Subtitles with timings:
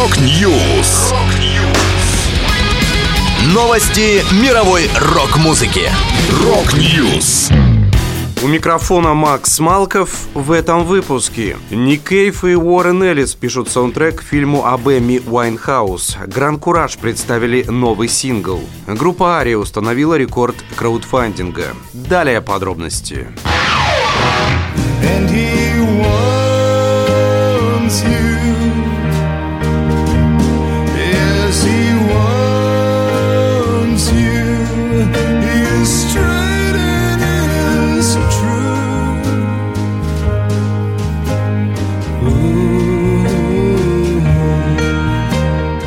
[0.00, 1.12] Rock News.
[3.52, 5.90] Новости мировой рок-музыки.
[6.42, 7.50] Rock News.
[8.42, 11.58] У микрофона Макс Малков в этом выпуске.
[11.70, 16.16] Ник Кейв и Уоррен Эллис пишут саундтрек к фильму об Эми Уайнхаус.
[16.28, 18.62] Гран Кураж представили новый сингл.
[18.86, 21.74] Группа Ария установила рекорд краудфандинга.
[21.92, 23.26] Далее подробности.
[23.44, 24.59] And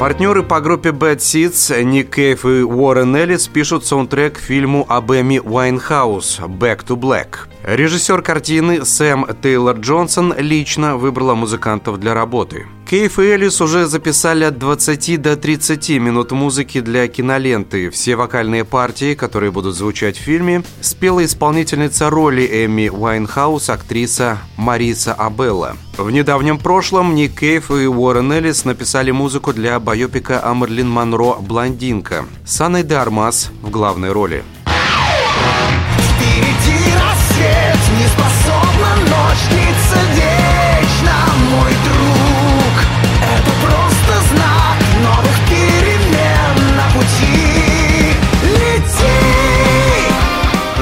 [0.00, 5.12] Партнеры по группе Bad Seeds Ник Кейв и Уоррен Эллис пишут саундтрек к фильму об
[5.12, 7.49] Эми Уайнхаус «Back to Black».
[7.62, 12.66] Режиссер картины Сэм Тейлор Джонсон лично выбрала музыкантов для работы.
[12.88, 17.90] Кейв и Эллис уже записали от 20 до 30 минут музыки для киноленты.
[17.90, 25.12] Все вокальные партии, которые будут звучать в фильме, спела исполнительница роли Эми Уайнхаус, актриса Мариса
[25.12, 25.76] Абелла.
[25.98, 31.34] В недавнем прошлом Ник Кейв и Уоррен Эллис написали музыку для байопика о Мэрилин Монро
[31.34, 34.42] «Блондинка» с Аной де Армас в главной роли.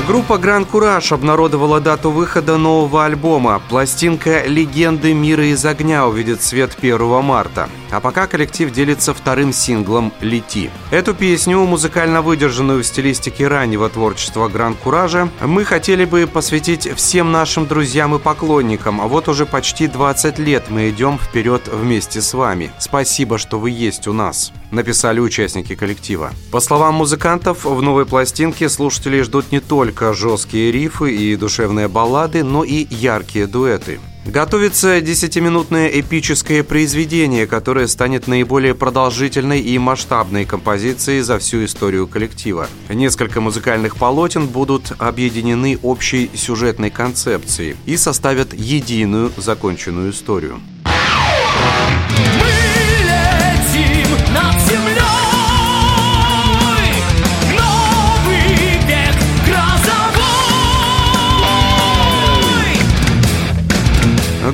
[0.08, 3.62] Группа Гран Кураж обнародовала дату выхода нового альбома.
[3.68, 7.68] Пластинка «Легенды мира из огня» увидит свет 1 марта.
[7.90, 10.70] А пока коллектив делится вторым синглом «Лети».
[10.90, 17.32] Эту песню, музыкально выдержанную в стилистике раннего творчества Гран Куража, мы хотели бы посвятить всем
[17.32, 19.00] нашим друзьям и поклонникам.
[19.00, 22.70] А вот уже почти 20 лет мы идем вперед вместе с вами.
[22.78, 26.32] Спасибо, что вы есть у нас, написали участники коллектива.
[26.50, 32.44] По словам музыкантов, в новой пластинке слушатели ждут не только жесткие рифы и душевные баллады,
[32.44, 34.00] но и яркие дуэты.
[34.28, 42.68] Готовится десятиминутное эпическое произведение, которое станет наиболее продолжительной и масштабной композицией за всю историю коллектива.
[42.90, 50.60] Несколько музыкальных полотен будут объединены общей сюжетной концепцией и составят единую законченную историю.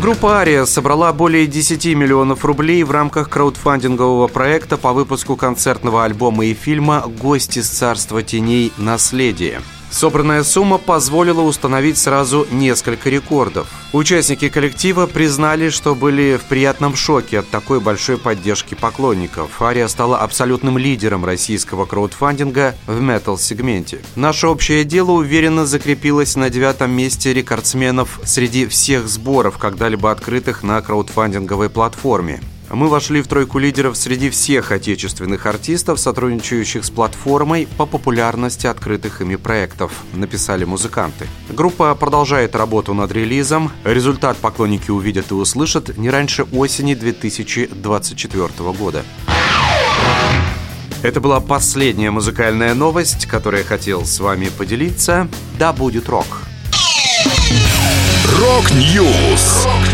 [0.04, 6.44] Группа «Ария» собрала более 10 миллионов рублей в рамках краудфандингового проекта по выпуску концертного альбома
[6.44, 8.70] и фильма «Гости с царства теней.
[8.76, 9.62] Наследие».
[9.94, 13.68] Собранная сумма позволила установить сразу несколько рекордов.
[13.92, 19.62] Участники коллектива признали, что были в приятном шоке от такой большой поддержки поклонников.
[19.62, 24.00] Ария стала абсолютным лидером российского краудфандинга в метал-сегменте.
[24.16, 30.82] Наше общее дело уверенно закрепилось на девятом месте рекордсменов среди всех сборов, когда-либо открытых на
[30.82, 32.40] краудфандинговой платформе.
[32.70, 39.20] Мы вошли в тройку лидеров среди всех отечественных артистов, сотрудничающих с платформой по популярности открытых
[39.20, 41.26] ими проектов, написали музыканты.
[41.50, 43.70] Группа продолжает работу над релизом.
[43.84, 49.04] Результат поклонники увидят и услышат не раньше осени 2024 года.
[51.02, 55.28] Это была последняя музыкальная новость, которую я хотел с вами поделиться.
[55.58, 56.26] Да будет рок!
[58.40, 59.66] Rock News!
[59.66, 59.93] Rock News!